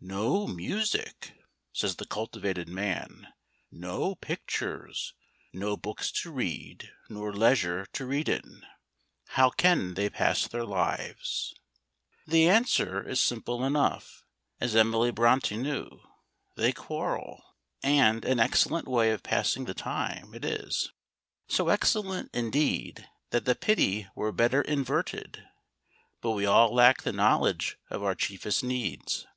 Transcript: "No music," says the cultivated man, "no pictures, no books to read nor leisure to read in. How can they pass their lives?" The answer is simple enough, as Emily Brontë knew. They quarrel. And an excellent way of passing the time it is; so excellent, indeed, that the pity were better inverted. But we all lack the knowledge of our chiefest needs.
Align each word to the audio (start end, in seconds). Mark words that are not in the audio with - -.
"No 0.00 0.48
music," 0.48 1.38
says 1.72 1.94
the 1.94 2.06
cultivated 2.08 2.68
man, 2.68 3.28
"no 3.70 4.16
pictures, 4.16 5.14
no 5.52 5.76
books 5.76 6.10
to 6.10 6.32
read 6.32 6.90
nor 7.08 7.32
leisure 7.32 7.86
to 7.92 8.04
read 8.04 8.28
in. 8.28 8.66
How 9.38 9.48
can 9.50 9.94
they 9.94 10.10
pass 10.10 10.48
their 10.48 10.64
lives?" 10.64 11.54
The 12.26 12.48
answer 12.48 13.00
is 13.08 13.20
simple 13.22 13.64
enough, 13.64 14.24
as 14.58 14.74
Emily 14.74 15.12
Brontë 15.12 15.56
knew. 15.60 16.00
They 16.56 16.72
quarrel. 16.72 17.44
And 17.80 18.24
an 18.24 18.40
excellent 18.40 18.88
way 18.88 19.12
of 19.12 19.22
passing 19.22 19.66
the 19.66 19.72
time 19.74 20.34
it 20.34 20.44
is; 20.44 20.90
so 21.46 21.68
excellent, 21.68 22.34
indeed, 22.34 23.08
that 23.30 23.44
the 23.44 23.54
pity 23.54 24.08
were 24.16 24.32
better 24.32 24.62
inverted. 24.62 25.44
But 26.20 26.32
we 26.32 26.44
all 26.44 26.74
lack 26.74 27.02
the 27.02 27.12
knowledge 27.12 27.78
of 27.88 28.02
our 28.02 28.16
chiefest 28.16 28.64
needs. 28.64 29.28